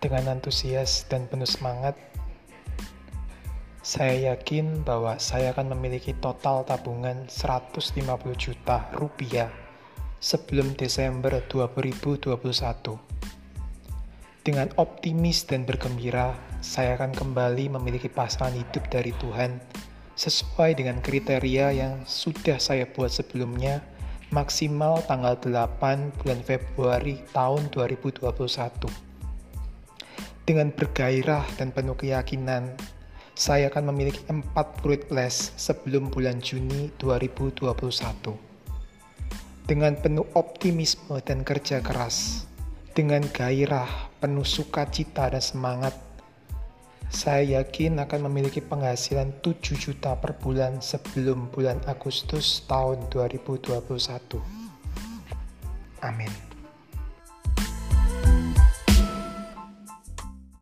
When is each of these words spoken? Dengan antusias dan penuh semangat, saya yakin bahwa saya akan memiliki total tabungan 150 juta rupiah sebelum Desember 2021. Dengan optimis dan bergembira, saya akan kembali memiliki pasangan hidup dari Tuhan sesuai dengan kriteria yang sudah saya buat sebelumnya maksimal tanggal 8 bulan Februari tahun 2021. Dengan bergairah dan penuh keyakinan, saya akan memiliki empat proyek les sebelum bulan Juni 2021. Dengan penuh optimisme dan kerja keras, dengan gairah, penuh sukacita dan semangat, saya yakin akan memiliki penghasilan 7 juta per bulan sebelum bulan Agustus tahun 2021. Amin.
Dengan 0.00 0.32
antusias 0.32 1.04
dan 1.12 1.28
penuh 1.28 1.44
semangat, 1.44 1.92
saya 3.84 4.32
yakin 4.32 4.80
bahwa 4.80 5.20
saya 5.20 5.52
akan 5.52 5.76
memiliki 5.76 6.16
total 6.16 6.64
tabungan 6.64 7.28
150 7.28 8.00
juta 8.40 8.88
rupiah 8.96 9.52
sebelum 10.16 10.72
Desember 10.72 11.44
2021. 11.52 12.32
Dengan 14.40 14.72
optimis 14.80 15.44
dan 15.44 15.68
bergembira, 15.68 16.32
saya 16.64 16.96
akan 16.96 17.12
kembali 17.12 17.76
memiliki 17.76 18.08
pasangan 18.08 18.56
hidup 18.56 18.88
dari 18.88 19.12
Tuhan 19.20 19.60
sesuai 20.16 20.80
dengan 20.80 21.04
kriteria 21.04 21.76
yang 21.76 22.08
sudah 22.08 22.56
saya 22.56 22.88
buat 22.88 23.12
sebelumnya 23.12 23.84
maksimal 24.32 25.04
tanggal 25.04 25.36
8 25.36 26.24
bulan 26.24 26.40
Februari 26.40 27.20
tahun 27.36 27.68
2021. 27.68 29.09
Dengan 30.50 30.74
bergairah 30.74 31.46
dan 31.62 31.70
penuh 31.70 31.94
keyakinan, 31.94 32.74
saya 33.38 33.70
akan 33.70 33.94
memiliki 33.94 34.18
empat 34.26 34.82
proyek 34.82 35.06
les 35.14 35.54
sebelum 35.54 36.10
bulan 36.10 36.42
Juni 36.42 36.90
2021. 36.98 37.70
Dengan 39.70 39.94
penuh 39.94 40.26
optimisme 40.34 41.22
dan 41.22 41.46
kerja 41.46 41.78
keras, 41.78 42.50
dengan 42.98 43.22
gairah, 43.30 44.10
penuh 44.18 44.42
sukacita 44.42 45.30
dan 45.30 45.38
semangat, 45.38 45.94
saya 47.06 47.62
yakin 47.62 48.02
akan 48.02 48.26
memiliki 48.26 48.58
penghasilan 48.58 49.30
7 49.46 49.54
juta 49.78 50.18
per 50.18 50.34
bulan 50.34 50.82
sebelum 50.82 51.46
bulan 51.54 51.78
Agustus 51.86 52.66
tahun 52.66 53.06
2021. 53.14 53.70
Amin. 56.02 56.49